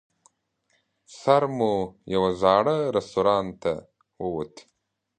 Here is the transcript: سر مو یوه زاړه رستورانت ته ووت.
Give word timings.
سر 1.19 1.43
مو 1.57 1.73
یوه 2.13 2.29
زاړه 2.41 2.75
رستورانت 2.95 3.53
ته 3.63 3.73
ووت. 4.21 4.53